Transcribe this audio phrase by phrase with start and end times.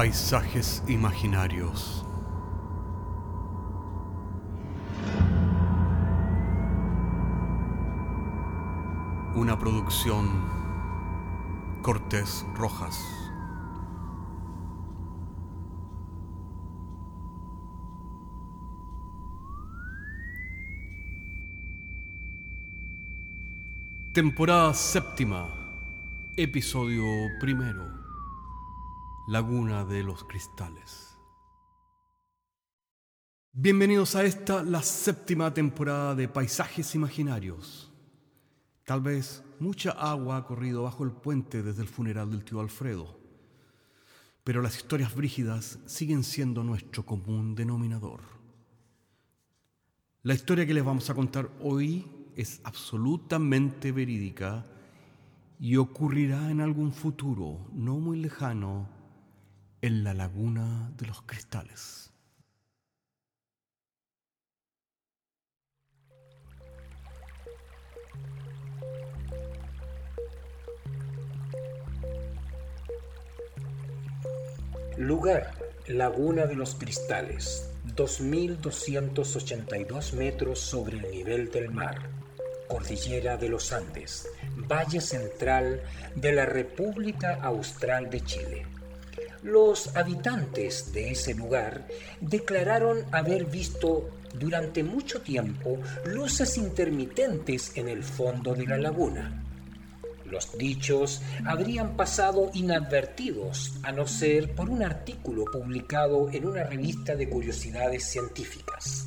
[0.00, 2.06] Paisajes imaginarios.
[9.34, 10.26] Una producción
[11.82, 12.98] Cortés Rojas.
[24.14, 25.46] Temporada séptima,
[26.38, 27.04] episodio
[27.38, 27.99] primero,
[29.30, 31.16] Laguna de los Cristales.
[33.52, 37.92] Bienvenidos a esta, la séptima temporada de Paisajes Imaginarios.
[38.84, 43.20] Tal vez mucha agua ha corrido bajo el puente desde el funeral del tío Alfredo,
[44.42, 48.22] pero las historias brígidas siguen siendo nuestro común denominador.
[50.24, 54.66] La historia que les vamos a contar hoy es absolutamente verídica
[55.60, 58.98] y ocurrirá en algún futuro no muy lejano
[59.82, 62.12] en la laguna de los cristales.
[74.98, 75.54] Lugar,
[75.88, 82.10] Laguna de los Cristales, 2.282 metros sobre el nivel del mar.
[82.68, 84.28] Cordillera de los Andes,
[84.70, 85.80] Valle Central
[86.14, 88.66] de la República Austral de Chile.
[89.42, 91.86] Los habitantes de ese lugar
[92.20, 99.42] declararon haber visto durante mucho tiempo luces intermitentes en el fondo de la laguna.
[100.26, 107.16] Los dichos habrían pasado inadvertidos a no ser por un artículo publicado en una revista
[107.16, 109.06] de curiosidades científicas.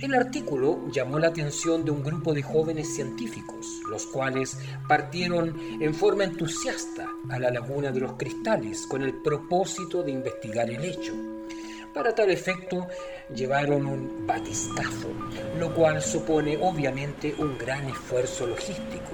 [0.00, 5.94] El artículo llamó la atención de un grupo de jóvenes científicos, los cuales partieron en
[5.94, 11.14] forma entusiasta a la laguna de los cristales con el propósito de investigar el hecho.
[11.94, 12.88] Para tal efecto
[13.34, 15.08] llevaron un batiscafo,
[15.58, 19.12] lo cual supone obviamente un gran esfuerzo logístico,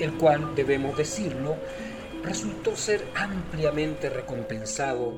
[0.00, 1.56] el cual, debemos decirlo,
[2.22, 5.14] resultó ser ampliamente recompensado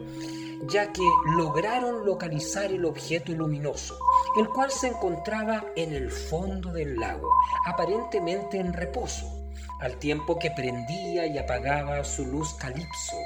[0.62, 1.02] ya que
[1.36, 3.98] lograron localizar el objeto luminoso,
[4.38, 7.30] el cual se encontraba en el fondo del lago,
[7.66, 9.26] aparentemente en reposo,
[9.80, 13.16] al tiempo que prendía y apagaba su luz calipso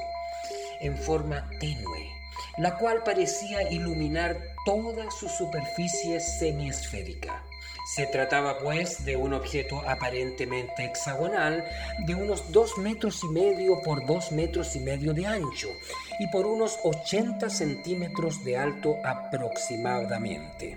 [0.80, 2.10] en forma tenue,
[2.58, 7.42] la cual parecía iluminar toda su superficie semiesférica.
[7.90, 11.64] Se trataba pues de un objeto aparentemente hexagonal
[12.06, 15.70] de unos 2 metros y medio por 2 metros y medio de ancho
[16.20, 20.76] y por unos 80 centímetros de alto aproximadamente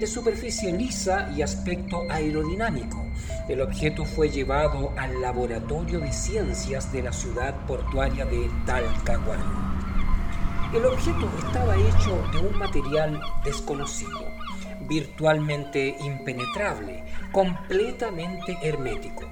[0.00, 3.06] de superficie lisa y aspecto aerodinámico.
[3.48, 9.78] El objeto fue llevado al Laboratorio de Ciencias de la ciudad portuaria de Talcahuano.
[10.74, 14.25] El objeto estaba hecho de un material desconocido
[14.88, 19.24] virtualmente impenetrable, completamente hermético.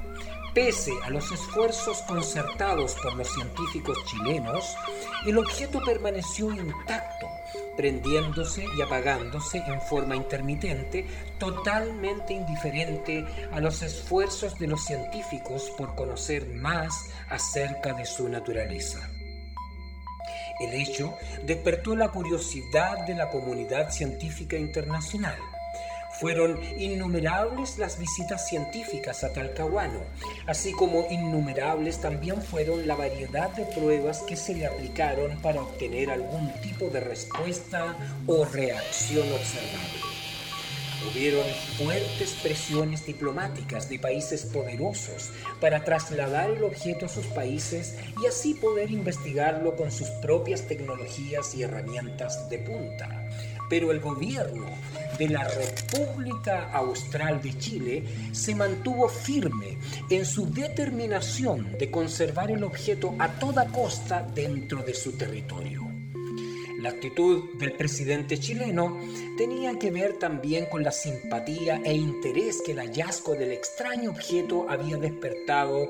[0.55, 4.77] Pese a los esfuerzos concertados por los científicos chilenos,
[5.27, 7.27] el objeto permaneció intacto,
[7.77, 11.07] prendiéndose y apagándose en forma intermitente,
[11.39, 19.11] totalmente indiferente a los esfuerzos de los científicos por conocer más acerca de su naturaleza.
[20.65, 21.15] El hecho
[21.45, 25.37] despertó la curiosidad de la comunidad científica internacional.
[26.19, 30.01] Fueron innumerables las visitas científicas a Talcahuano,
[30.47, 36.11] así como innumerables también fueron la variedad de pruebas que se le aplicaron para obtener
[36.11, 40.04] algún tipo de respuesta o reacción observable.
[41.11, 41.45] Hubieron
[41.77, 45.31] fuertes presiones diplomáticas de países poderosos
[45.61, 51.55] para trasladar el objeto a sus países y así poder investigarlo con sus propias tecnologías
[51.55, 53.29] y herramientas de punta.
[53.69, 54.67] Pero el gobierno
[55.19, 59.79] de la República Austral de Chile se mantuvo firme
[60.11, 65.95] en su determinación de conservar el objeto a toda costa dentro de su territorio.
[66.85, 69.01] La actitud del presidente chileno
[69.39, 74.67] tenía que ver también con la simpatía e interés que el hallazgo del extraño objeto
[74.69, 75.89] había despertado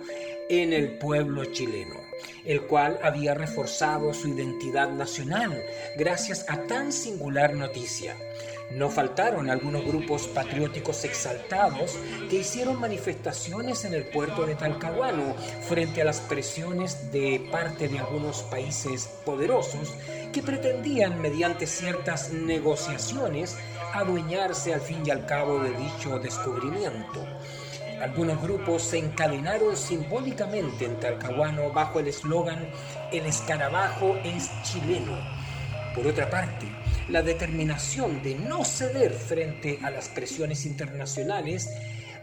[0.49, 1.97] en el pueblo chileno,
[2.45, 5.65] el cual había reforzado su identidad nacional
[5.97, 8.17] gracias a tan singular noticia.
[8.75, 11.97] No faltaron algunos grupos patrióticos exaltados
[12.29, 15.37] que hicieron manifestaciones en el puerto de Talcahuano
[15.69, 19.95] frente a las presiones de parte de algunos países poderosos
[20.33, 23.57] que pretendían mediante ciertas negociaciones
[23.93, 27.25] adueñarse al fin y al cabo de dicho descubrimiento.
[28.03, 32.69] Algunos grupos se encadenaron simbólicamente en Talcahuano bajo el eslogan
[33.13, 35.17] El escarabajo es chileno.
[35.95, 36.67] Por otra parte,
[37.09, 41.71] la determinación de no ceder frente a las presiones internacionales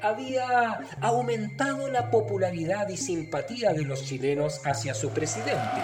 [0.02, 5.82] había aumentado la popularidad y simpatía de los chilenos hacia su presidente,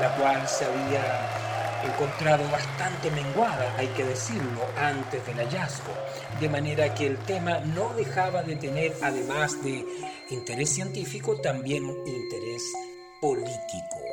[0.00, 1.44] la cual se había
[1.84, 5.92] encontrado bastante menguada, hay que decirlo, antes del hallazgo,
[6.40, 9.84] de manera que el tema no dejaba de tener, además de
[10.30, 12.62] interés científico, también interés
[13.20, 14.05] político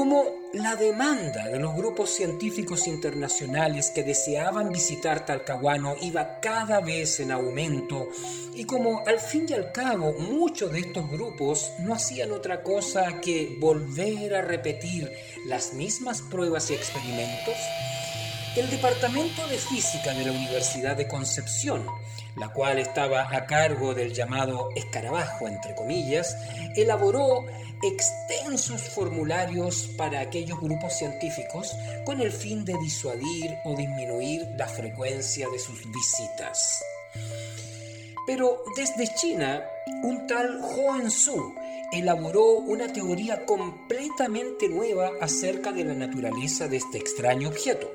[0.00, 0.24] como
[0.54, 7.30] la demanda de los grupos científicos internacionales que deseaban visitar Talcahuano iba cada vez en
[7.30, 8.08] aumento
[8.54, 13.20] y como al fin y al cabo muchos de estos grupos no hacían otra cosa
[13.20, 15.12] que volver a repetir
[15.44, 17.56] las mismas pruebas y experimentos,
[18.56, 21.84] el Departamento de Física de la Universidad de Concepción,
[22.36, 26.36] la cual estaba a cargo del llamado escarabajo, entre comillas,
[26.76, 27.44] elaboró
[27.82, 31.74] extensos formularios para aquellos grupos científicos
[32.04, 36.82] con el fin de disuadir o disminuir la frecuencia de sus visitas.
[38.26, 39.64] Pero desde China,
[40.02, 40.60] un tal
[41.10, 41.54] Su
[41.92, 47.90] elaboró una teoría completamente nueva acerca de la naturaleza de este extraño objeto.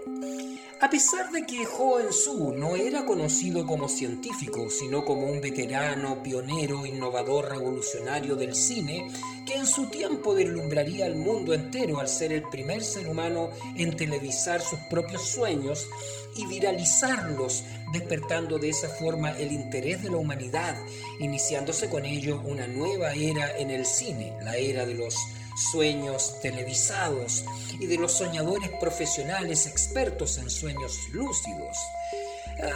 [0.81, 1.65] A pesar de que
[2.11, 9.07] Su no era conocido como científico, sino como un veterano, pionero, innovador, revolucionario del cine,
[9.45, 13.95] que en su tiempo deslumbraría al mundo entero al ser el primer ser humano en
[13.95, 15.87] televisar sus propios sueños
[16.35, 17.63] y viralizarlos,
[17.93, 20.75] despertando de esa forma el interés de la humanidad,
[21.19, 25.15] iniciándose con ello una nueva era en el cine, la era de los
[25.55, 27.45] sueños televisados
[27.79, 31.77] y de los soñadores profesionales expertos en sueños lúcidos.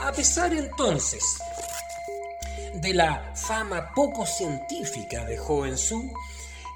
[0.02, 1.24] A pesar entonces
[2.74, 5.38] de la fama poco científica de
[5.78, 6.12] Su,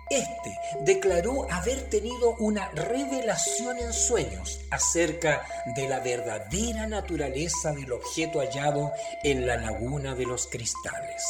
[0.10, 5.46] este declaró haber tenido una revelación en sueños acerca
[5.76, 8.92] de la verdadera naturaleza del objeto hallado
[9.24, 11.24] en la laguna de los cristales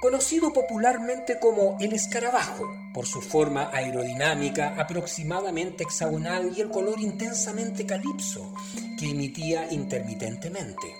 [0.00, 2.64] conocido popularmente como el escarabajo,
[2.94, 8.52] por su forma aerodinámica aproximadamente hexagonal y el color intensamente calipso
[8.98, 10.94] que emitía intermitentemente.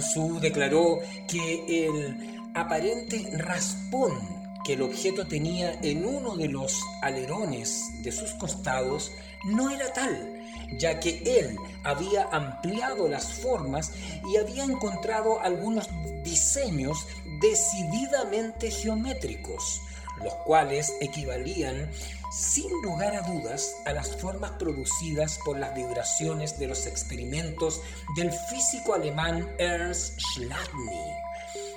[0.00, 7.84] Su declaró que el aparente raspón que el objeto tenía en uno de los alerones
[8.02, 9.12] de sus costados
[9.44, 10.37] no era tal,
[10.76, 13.92] ya que él había ampliado las formas
[14.28, 15.88] y había encontrado algunos
[16.22, 17.06] diseños
[17.40, 19.82] decididamente geométricos,
[20.22, 21.90] los cuales equivalían
[22.30, 27.80] sin lugar a dudas a las formas producidas por las vibraciones de los experimentos
[28.16, 31.00] del físico alemán Ernst Schladny.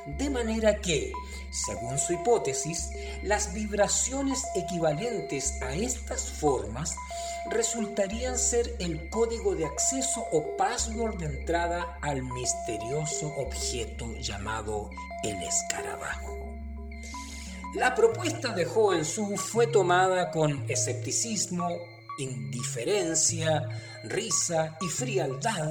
[0.05, 1.13] De manera que,
[1.51, 2.89] según su hipótesis,
[3.21, 6.95] las vibraciones equivalentes a estas formas
[7.49, 14.89] resultarían ser el código de acceso o password de entrada al misterioso objeto llamado
[15.23, 16.37] el escarabajo.
[17.75, 18.65] La propuesta de
[19.05, 21.69] Su fue tomada con escepticismo,
[22.19, 23.63] indiferencia,
[24.03, 25.69] risa y frialdad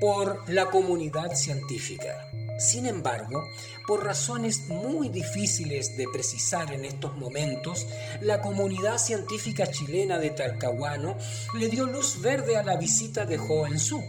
[0.00, 2.31] por la comunidad científica.
[2.62, 3.48] Sin embargo,
[3.88, 7.88] por razones muy difíciles de precisar en estos momentos,
[8.20, 11.16] la comunidad científica chilena de Talcahuano
[11.58, 13.36] le dio luz verde a la visita de
[13.78, 14.00] Su,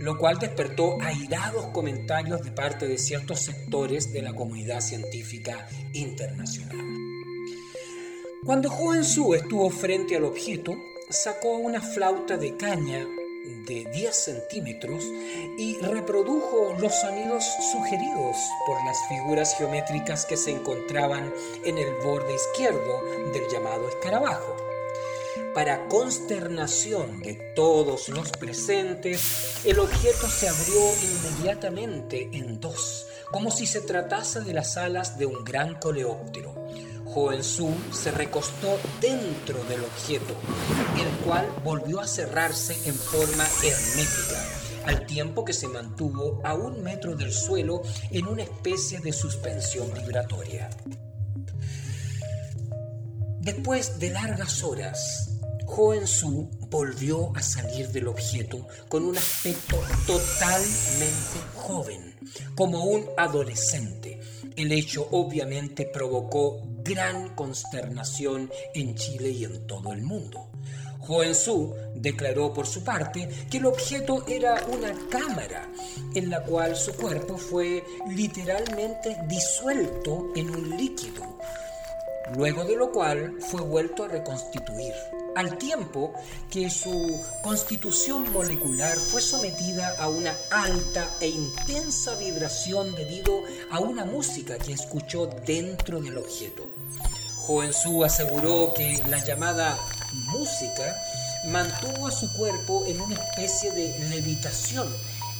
[0.00, 6.84] lo cual despertó airados comentarios de parte de ciertos sectores de la comunidad científica internacional.
[8.44, 8.68] Cuando
[9.04, 10.74] Su estuvo frente al objeto,
[11.08, 13.06] sacó una flauta de caña
[13.66, 15.04] de 10 centímetros
[15.58, 21.32] y reprodujo los sonidos sugeridos por las figuras geométricas que se encontraban
[21.64, 24.56] en el borde izquierdo del llamado escarabajo.
[25.54, 33.66] Para consternación de todos los presentes, el objeto se abrió inmediatamente en dos, como si
[33.66, 36.61] se tratase de las alas de un gran coleóptero
[37.92, 40.34] Se recostó dentro del objeto,
[40.98, 44.42] el cual volvió a cerrarse en forma hermética,
[44.86, 49.92] al tiempo que se mantuvo a un metro del suelo en una especie de suspensión
[49.92, 50.70] vibratoria.
[53.40, 55.28] Después de largas horas,
[56.06, 59.76] Su volvió a salir del objeto con un aspecto
[60.06, 62.14] totalmente joven,
[62.54, 64.20] como un adolescente.
[64.56, 70.48] El hecho obviamente provocó gran consternación en Chile y en todo el mundo.
[71.34, 75.68] Su declaró por su parte que el objeto era una cámara
[76.14, 81.38] en la cual su cuerpo fue literalmente disuelto en un líquido,
[82.36, 84.94] luego de lo cual fue vuelto a reconstituir,
[85.34, 86.12] al tiempo
[86.50, 93.42] que su constitución molecular fue sometida a una alta e intensa vibración debido
[93.72, 96.62] a una música que escuchó dentro del objeto.
[97.72, 99.78] Su aseguró que la llamada
[100.30, 100.94] música
[101.46, 104.88] mantuvo a su cuerpo en una especie de levitación,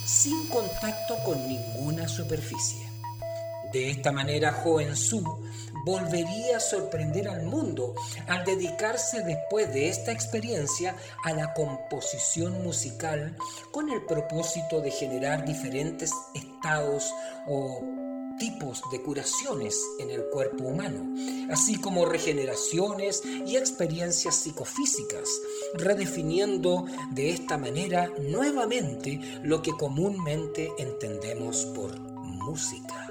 [0.05, 2.89] sin contacto con ninguna superficie.
[3.71, 4.63] De esta manera,
[4.95, 5.23] Su
[5.85, 7.93] volvería a sorprender al mundo
[8.27, 13.37] al dedicarse después de esta experiencia a la composición musical
[13.71, 17.13] con el propósito de generar diferentes estados
[17.47, 18.03] o
[18.37, 21.05] tipos de curaciones en el cuerpo humano,
[21.49, 25.29] así como regeneraciones y experiencias psicofísicas,
[25.75, 33.09] redefiniendo de esta manera nuevamente lo que comúnmente entendemos por música.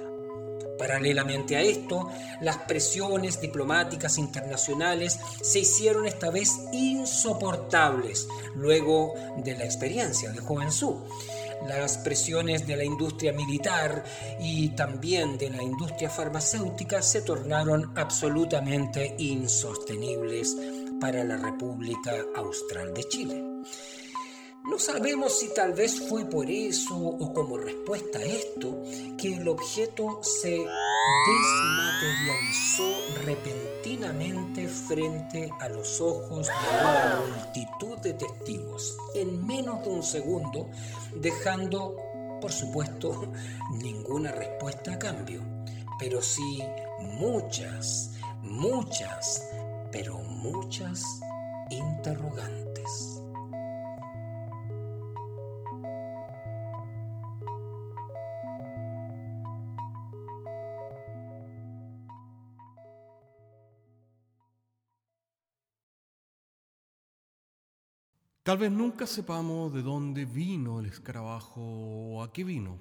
[0.78, 2.10] Paralelamente a esto,
[2.40, 8.26] las presiones diplomáticas internacionales se hicieron esta vez insoportables
[8.56, 10.40] luego de la experiencia de
[10.72, 11.04] Su
[11.66, 14.04] las presiones de la industria militar
[14.40, 20.56] y también de la industria farmacéutica se tornaron absolutamente insostenibles
[21.00, 23.44] para la República Austral de Chile.
[24.64, 28.80] No sabemos si tal vez fue por eso o como respuesta a esto
[29.18, 30.50] que el objeto se
[31.26, 32.31] desmaterializó
[33.24, 40.68] repentinamente frente a los ojos de una multitud de testigos en menos de un segundo,
[41.16, 41.96] dejando,
[42.40, 43.32] por supuesto,
[43.82, 45.42] ninguna respuesta a cambio,
[45.98, 46.62] pero sí
[47.00, 48.12] muchas,
[48.42, 49.42] muchas,
[49.90, 51.02] pero muchas
[51.70, 53.11] interrogantes.
[68.42, 72.78] Tal vez nunca sepamos de dónde vino el escarabajo o a qué vino.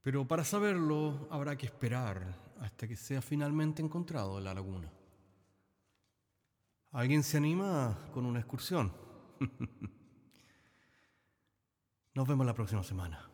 [0.00, 4.90] Pero para saberlo habrá que esperar hasta que sea finalmente encontrado en la laguna.
[6.92, 8.92] ¿Alguien se anima con una excursión?
[12.14, 13.33] Nos vemos la próxima semana.